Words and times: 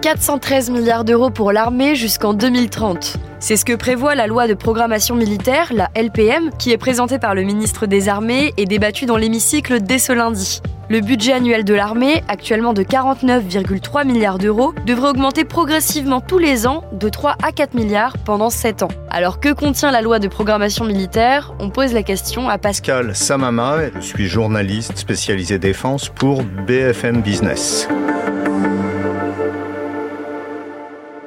413 0.00 0.70
milliards 0.70 1.04
d'euros 1.04 1.30
pour 1.30 1.52
l'armée 1.52 1.94
jusqu'en 1.94 2.32
2030. 2.32 3.18
C'est 3.38 3.56
ce 3.56 3.64
que 3.64 3.74
prévoit 3.74 4.14
la 4.14 4.26
loi 4.26 4.48
de 4.48 4.54
programmation 4.54 5.14
militaire, 5.14 5.72
la 5.74 5.90
LPM, 5.94 6.50
qui 6.58 6.72
est 6.72 6.78
présentée 6.78 7.18
par 7.18 7.34
le 7.34 7.42
ministre 7.42 7.86
des 7.86 8.08
Armées 8.08 8.54
et 8.56 8.64
débattue 8.64 9.04
dans 9.04 9.18
l'hémicycle 9.18 9.80
dès 9.80 9.98
ce 9.98 10.12
lundi. 10.12 10.62
Le 10.88 11.00
budget 11.00 11.34
annuel 11.34 11.64
de 11.64 11.74
l'armée, 11.74 12.24
actuellement 12.28 12.72
de 12.72 12.82
49,3 12.82 14.06
milliards 14.06 14.38
d'euros, 14.38 14.72
devrait 14.86 15.10
augmenter 15.10 15.44
progressivement 15.44 16.20
tous 16.20 16.38
les 16.38 16.66
ans 16.66 16.82
de 16.92 17.08
3 17.08 17.36
à 17.42 17.52
4 17.52 17.74
milliards 17.74 18.16
pendant 18.24 18.50
7 18.50 18.82
ans. 18.82 18.88
Alors 19.10 19.38
que 19.38 19.52
contient 19.52 19.92
la 19.92 20.00
loi 20.00 20.18
de 20.18 20.28
programmation 20.28 20.84
militaire? 20.84 21.52
On 21.60 21.70
pose 21.70 21.92
la 21.92 22.02
question 22.02 22.48
à 22.48 22.58
Pascal 22.58 23.14
Samama, 23.14 23.90
je 23.96 24.00
suis 24.00 24.26
journaliste 24.26 24.96
spécialisé 24.96 25.58
défense 25.58 26.08
pour 26.08 26.42
BFM 26.42 27.20
Business. 27.20 27.86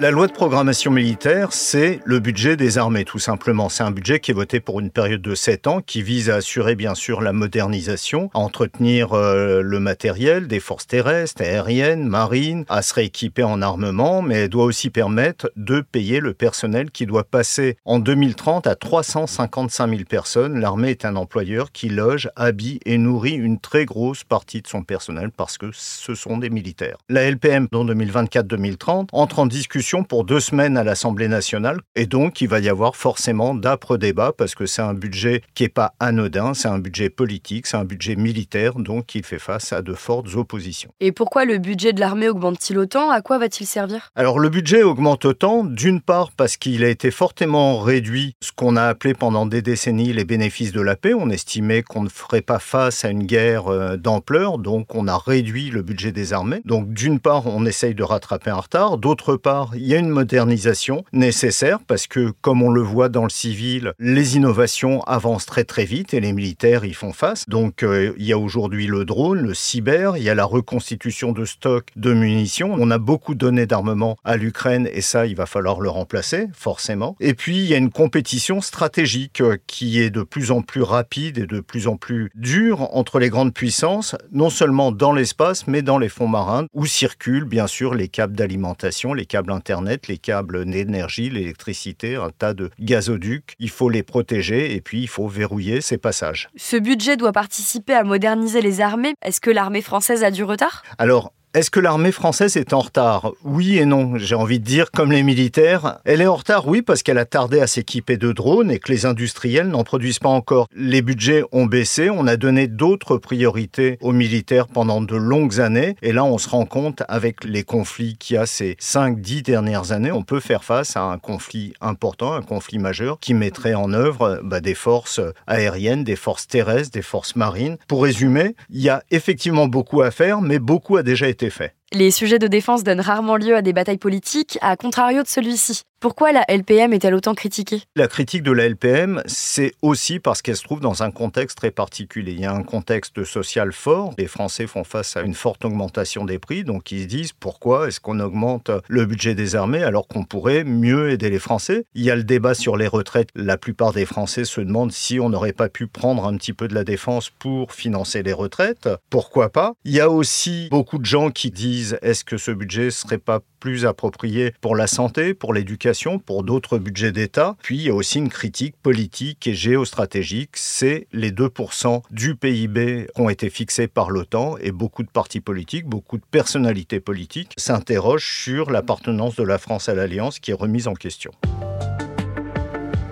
La 0.00 0.12
loi 0.12 0.28
de 0.28 0.32
programmation 0.32 0.92
militaire, 0.92 1.52
c'est 1.52 1.98
le 2.04 2.20
budget 2.20 2.56
des 2.56 2.78
armées, 2.78 3.04
tout 3.04 3.18
simplement. 3.18 3.68
C'est 3.68 3.82
un 3.82 3.90
budget 3.90 4.20
qui 4.20 4.30
est 4.30 4.34
voté 4.34 4.60
pour 4.60 4.78
une 4.78 4.90
période 4.90 5.20
de 5.20 5.34
7 5.34 5.66
ans, 5.66 5.80
qui 5.80 6.04
vise 6.04 6.30
à 6.30 6.36
assurer, 6.36 6.76
bien 6.76 6.94
sûr, 6.94 7.20
la 7.20 7.32
modernisation, 7.32 8.30
à 8.32 8.38
entretenir 8.38 9.14
euh, 9.14 9.60
le 9.60 9.80
matériel 9.80 10.46
des 10.46 10.60
forces 10.60 10.86
terrestres, 10.86 11.42
aériennes, 11.42 12.06
marines, 12.06 12.64
à 12.68 12.82
se 12.82 12.94
rééquiper 12.94 13.42
en 13.42 13.60
armement, 13.60 14.22
mais 14.22 14.48
doit 14.48 14.66
aussi 14.66 14.90
permettre 14.90 15.50
de 15.56 15.80
payer 15.80 16.20
le 16.20 16.32
personnel 16.32 16.92
qui 16.92 17.04
doit 17.04 17.24
passer 17.24 17.76
en 17.84 17.98
2030 17.98 18.68
à 18.68 18.76
355 18.76 19.90
000 19.90 20.02
personnes. 20.08 20.60
L'armée 20.60 20.90
est 20.90 21.06
un 21.06 21.16
employeur 21.16 21.72
qui 21.72 21.88
loge, 21.88 22.30
habille 22.36 22.78
et 22.86 22.98
nourrit 22.98 23.34
une 23.34 23.58
très 23.58 23.84
grosse 23.84 24.22
partie 24.22 24.62
de 24.62 24.68
son 24.68 24.84
personnel 24.84 25.32
parce 25.36 25.58
que 25.58 25.70
ce 25.72 26.14
sont 26.14 26.38
des 26.38 26.50
militaires. 26.50 26.98
La 27.08 27.28
LPM, 27.28 27.66
dans 27.72 27.84
2024-2030, 27.84 29.08
entre 29.10 29.40
en 29.40 29.46
discussion 29.46 29.87
pour 29.96 30.24
deux 30.24 30.40
semaines 30.40 30.76
à 30.76 30.84
l'Assemblée 30.84 31.28
nationale. 31.28 31.80
Et 31.96 32.06
donc, 32.06 32.40
il 32.40 32.48
va 32.48 32.60
y 32.60 32.68
avoir 32.68 32.94
forcément 32.94 33.54
d'âpres 33.54 33.96
débats 33.96 34.32
parce 34.36 34.54
que 34.54 34.66
c'est 34.66 34.82
un 34.82 34.94
budget 34.94 35.42
qui 35.54 35.62
n'est 35.62 35.68
pas 35.68 35.94
anodin, 35.98 36.52
c'est 36.54 36.68
un 36.68 36.78
budget 36.78 37.08
politique, 37.08 37.66
c'est 37.66 37.76
un 37.76 37.84
budget 37.84 38.14
militaire, 38.14 38.74
donc 38.74 39.14
il 39.14 39.24
fait 39.24 39.38
face 39.38 39.72
à 39.72 39.80
de 39.80 39.94
fortes 39.94 40.34
oppositions. 40.34 40.90
Et 41.00 41.12
pourquoi 41.12 41.44
le 41.44 41.58
budget 41.58 41.92
de 41.92 42.00
l'armée 42.00 42.28
augmente-t-il 42.28 42.78
autant? 42.78 43.10
À 43.10 43.22
quoi 43.22 43.38
va-t-il 43.38 43.66
servir? 43.66 44.10
Alors, 44.14 44.38
le 44.38 44.50
budget 44.50 44.82
augmente 44.82 45.24
autant, 45.24 45.64
d'une 45.64 46.00
part 46.00 46.32
parce 46.32 46.56
qu'il 46.56 46.84
a 46.84 46.88
été 46.88 47.10
fortement 47.10 47.80
réduit, 47.80 48.34
ce 48.42 48.52
qu'on 48.52 48.76
a 48.76 48.84
appelé 48.84 49.14
pendant 49.14 49.46
des 49.46 49.62
décennies 49.62 50.12
les 50.12 50.24
bénéfices 50.24 50.72
de 50.72 50.82
la 50.82 50.96
paix. 50.96 51.14
On 51.14 51.30
estimait 51.30 51.82
qu'on 51.82 52.02
ne 52.02 52.08
ferait 52.08 52.42
pas 52.42 52.58
face 52.58 53.04
à 53.04 53.10
une 53.10 53.24
guerre 53.24 53.68
euh, 53.68 53.96
d'ampleur, 53.96 54.58
donc 54.58 54.94
on 54.94 55.08
a 55.08 55.16
réduit 55.16 55.70
le 55.70 55.82
budget 55.82 56.12
des 56.12 56.32
armées. 56.32 56.60
Donc, 56.64 56.92
d'une 56.92 57.20
part, 57.20 57.46
on 57.46 57.64
essaye 57.64 57.94
de 57.94 58.02
rattraper 58.02 58.50
un 58.50 58.60
retard, 58.60 58.98
d'autre 58.98 59.36
part, 59.36 59.76
il 59.78 59.86
y 59.86 59.94
a 59.94 59.98
une 59.98 60.08
modernisation 60.08 61.04
nécessaire 61.12 61.78
parce 61.86 62.06
que, 62.06 62.32
comme 62.40 62.62
on 62.62 62.70
le 62.70 62.82
voit 62.82 63.08
dans 63.08 63.24
le 63.24 63.30
civil, 63.30 63.92
les 63.98 64.36
innovations 64.36 65.02
avancent 65.02 65.46
très 65.46 65.64
très 65.64 65.84
vite 65.84 66.14
et 66.14 66.20
les 66.20 66.32
militaires 66.32 66.84
y 66.84 66.92
font 66.92 67.12
face. 67.12 67.48
Donc 67.48 67.82
euh, 67.82 68.12
il 68.18 68.26
y 68.26 68.32
a 68.32 68.38
aujourd'hui 68.38 68.86
le 68.86 69.04
drone, 69.04 69.40
le 69.40 69.54
cyber, 69.54 70.16
il 70.16 70.22
y 70.22 70.30
a 70.30 70.34
la 70.34 70.44
reconstitution 70.44 71.32
de 71.32 71.44
stocks 71.44 71.88
de 71.96 72.12
munitions. 72.12 72.74
On 72.78 72.90
a 72.90 72.98
beaucoup 72.98 73.34
donné 73.34 73.66
d'armement 73.66 74.16
à 74.24 74.36
l'Ukraine 74.36 74.88
et 74.92 75.00
ça, 75.00 75.26
il 75.26 75.36
va 75.36 75.46
falloir 75.46 75.80
le 75.80 75.88
remplacer, 75.88 76.48
forcément. 76.52 77.16
Et 77.20 77.34
puis 77.34 77.58
il 77.58 77.66
y 77.66 77.74
a 77.74 77.78
une 77.78 77.90
compétition 77.90 78.60
stratégique 78.60 79.40
euh, 79.40 79.56
qui 79.66 80.00
est 80.00 80.10
de 80.10 80.22
plus 80.22 80.50
en 80.50 80.62
plus 80.62 80.82
rapide 80.82 81.38
et 81.38 81.46
de 81.46 81.60
plus 81.60 81.86
en 81.86 81.96
plus 81.96 82.30
dure 82.34 82.94
entre 82.96 83.18
les 83.18 83.28
grandes 83.28 83.54
puissances, 83.54 84.16
non 84.32 84.50
seulement 84.50 84.92
dans 84.92 85.12
l'espace, 85.12 85.66
mais 85.66 85.82
dans 85.82 85.98
les 85.98 86.08
fonds 86.08 86.28
marins, 86.28 86.66
où 86.74 86.86
circulent 86.86 87.44
bien 87.44 87.66
sûr 87.66 87.94
les 87.94 88.08
câbles 88.08 88.36
d'alimentation, 88.36 89.14
les 89.14 89.26
câbles 89.26 89.52
Internet, 89.68 90.08
les 90.08 90.16
câbles 90.16 90.64
d'énergie, 90.64 91.28
l'électricité, 91.28 92.16
un 92.16 92.30
tas 92.30 92.54
de 92.54 92.70
gazoducs. 92.80 93.54
Il 93.58 93.68
faut 93.68 93.90
les 93.90 94.02
protéger 94.02 94.74
et 94.74 94.80
puis 94.80 95.02
il 95.02 95.08
faut 95.08 95.28
verrouiller 95.28 95.82
ces 95.82 95.98
passages. 95.98 96.48
Ce 96.56 96.78
budget 96.78 97.18
doit 97.18 97.32
participer 97.32 97.92
à 97.92 98.02
moderniser 98.02 98.62
les 98.62 98.80
armées. 98.80 99.12
Est-ce 99.22 99.42
que 99.42 99.50
l'armée 99.50 99.82
française 99.82 100.24
a 100.24 100.30
du 100.30 100.42
retard? 100.42 100.84
Alors, 100.96 101.34
est-ce 101.58 101.72
que 101.72 101.80
l'armée 101.80 102.12
française 102.12 102.56
est 102.56 102.72
en 102.72 102.78
retard? 102.78 103.32
Oui 103.42 103.78
et 103.78 103.84
non. 103.84 104.16
J'ai 104.16 104.36
envie 104.36 104.60
de 104.60 104.64
dire, 104.64 104.92
comme 104.92 105.10
les 105.10 105.24
militaires, 105.24 105.98
elle 106.04 106.20
est 106.20 106.28
en 106.28 106.36
retard, 106.36 106.68
oui, 106.68 106.82
parce 106.82 107.02
qu'elle 107.02 107.18
a 107.18 107.24
tardé 107.24 107.58
à 107.58 107.66
s'équiper 107.66 108.16
de 108.16 108.30
drones 108.30 108.70
et 108.70 108.78
que 108.78 108.92
les 108.92 109.06
industriels 109.06 109.66
n'en 109.66 109.82
produisent 109.82 110.20
pas 110.20 110.28
encore. 110.28 110.68
Les 110.76 111.02
budgets 111.02 111.42
ont 111.50 111.66
baissé, 111.66 112.10
on 112.10 112.28
a 112.28 112.36
donné 112.36 112.68
d'autres 112.68 113.16
priorités 113.16 113.98
aux 114.02 114.12
militaires 114.12 114.68
pendant 114.68 115.00
de 115.00 115.16
longues 115.16 115.60
années, 115.60 115.96
et 116.00 116.12
là 116.12 116.22
on 116.24 116.38
se 116.38 116.48
rend 116.48 116.64
compte 116.64 117.02
avec 117.08 117.42
les 117.42 117.64
conflits 117.64 118.16
qu'il 118.16 118.36
y 118.36 118.38
a 118.38 118.46
ces 118.46 118.74
5-10 118.74 119.42
dernières 119.42 119.90
années, 119.90 120.12
on 120.12 120.22
peut 120.22 120.38
faire 120.38 120.62
face 120.62 120.96
à 120.96 121.02
un 121.02 121.18
conflit 121.18 121.72
important, 121.80 122.34
un 122.34 122.42
conflit 122.42 122.78
majeur, 122.78 123.18
qui 123.18 123.34
mettrait 123.34 123.74
en 123.74 123.92
œuvre 123.92 124.40
bah, 124.44 124.60
des 124.60 124.74
forces 124.74 125.20
aériennes, 125.48 126.04
des 126.04 126.14
forces 126.14 126.46
terrestres, 126.46 126.92
des 126.92 127.02
forces 127.02 127.34
marines. 127.34 127.78
Pour 127.88 128.04
résumer, 128.04 128.54
il 128.70 128.80
y 128.80 128.90
a 128.90 129.02
effectivement 129.10 129.66
beaucoup 129.66 130.02
à 130.02 130.12
faire, 130.12 130.40
mais 130.40 130.60
beaucoup 130.60 130.96
a 130.96 131.02
déjà 131.02 131.26
été 131.26 131.47
Les 131.92 132.10
sujets 132.10 132.38
de 132.38 132.46
défense 132.46 132.84
donnent 132.84 133.00
rarement 133.00 133.36
lieu 133.36 133.56
à 133.56 133.62
des 133.62 133.72
batailles 133.72 133.98
politiques, 133.98 134.58
à 134.60 134.76
contrario 134.76 135.22
de 135.22 135.28
celui-ci. 135.28 135.82
Pourquoi 136.00 136.30
la 136.30 136.44
LPM 136.48 136.92
est-elle 136.92 137.16
autant 137.16 137.34
critiquée? 137.34 137.82
La 137.96 138.06
critique 138.06 138.44
de 138.44 138.52
la 138.52 138.68
LPM, 138.68 139.20
c'est 139.26 139.72
aussi 139.82 140.20
parce 140.20 140.42
qu'elle 140.42 140.56
se 140.56 140.62
trouve 140.62 140.78
dans 140.78 141.02
un 141.02 141.10
contexte 141.10 141.58
très 141.58 141.72
particulier. 141.72 142.34
Il 142.34 142.40
y 142.40 142.46
a 142.46 142.52
un 142.52 142.62
contexte 142.62 143.24
social 143.24 143.72
fort. 143.72 144.14
Les 144.16 144.28
Français 144.28 144.68
font 144.68 144.84
face 144.84 145.16
à 145.16 145.22
une 145.22 145.34
forte 145.34 145.64
augmentation 145.64 146.24
des 146.24 146.38
prix, 146.38 146.62
donc 146.62 146.92
ils 146.92 147.02
se 147.02 147.06
disent 147.08 147.32
pourquoi 147.32 147.88
est-ce 147.88 147.98
qu'on 147.98 148.20
augmente 148.20 148.70
le 148.86 149.06
budget 149.06 149.34
des 149.34 149.56
armées 149.56 149.82
alors 149.82 150.06
qu'on 150.06 150.22
pourrait 150.22 150.62
mieux 150.62 151.10
aider 151.10 151.30
les 151.30 151.40
Français? 151.40 151.84
Il 151.94 152.04
y 152.04 152.12
a 152.12 152.16
le 152.16 152.22
débat 152.22 152.54
sur 152.54 152.76
les 152.76 152.86
retraites. 152.86 153.30
La 153.34 153.58
plupart 153.58 153.92
des 153.92 154.06
Français 154.06 154.44
se 154.44 154.60
demandent 154.60 154.92
si 154.92 155.18
on 155.18 155.30
n'aurait 155.30 155.52
pas 155.52 155.68
pu 155.68 155.88
prendre 155.88 156.26
un 156.26 156.36
petit 156.36 156.52
peu 156.52 156.68
de 156.68 156.76
la 156.76 156.84
défense 156.84 157.28
pour 157.28 157.72
financer 157.72 158.22
les 158.22 158.32
retraites. 158.32 158.88
Pourquoi 159.10 159.48
pas? 159.48 159.72
Il 159.84 159.94
y 159.94 160.00
a 160.00 160.10
aussi 160.10 160.68
beaucoup 160.70 160.98
de 160.98 161.06
gens 161.06 161.32
qui 161.32 161.50
disent 161.50 161.98
est-ce 162.02 162.24
que 162.24 162.36
ce 162.36 162.52
budget 162.52 162.92
serait 162.92 163.18
pas 163.18 163.40
plus 163.58 163.86
approprié 163.86 164.52
pour 164.60 164.76
la 164.76 164.86
santé, 164.86 165.34
pour 165.34 165.54
l'éducation, 165.54 166.18
pour 166.18 166.42
d'autres 166.42 166.78
budgets 166.78 167.12
d'État. 167.12 167.56
Puis 167.62 167.76
il 167.76 167.82
y 167.82 167.90
a 167.90 167.94
aussi 167.94 168.18
une 168.18 168.28
critique 168.28 168.76
politique 168.82 169.46
et 169.46 169.54
géostratégique, 169.54 170.50
c'est 170.54 171.06
les 171.12 171.30
2% 171.30 172.02
du 172.10 172.34
PIB 172.34 173.06
qui 173.14 173.20
ont 173.20 173.28
été 173.28 173.50
fixés 173.50 173.88
par 173.88 174.10
l'OTAN 174.10 174.56
et 174.58 174.72
beaucoup 174.72 175.02
de 175.02 175.10
partis 175.10 175.40
politiques, 175.40 175.86
beaucoup 175.86 176.18
de 176.18 176.24
personnalités 176.30 177.00
politiques 177.00 177.52
s'interrogent 177.56 178.42
sur 178.42 178.70
l'appartenance 178.70 179.36
de 179.36 179.42
la 179.42 179.58
France 179.58 179.88
à 179.88 179.94
l'Alliance 179.94 180.38
qui 180.38 180.50
est 180.50 180.54
remise 180.54 180.88
en 180.88 180.94
question. 180.94 181.32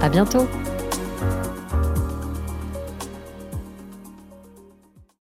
À 0.00 0.08
bientôt 0.08 0.46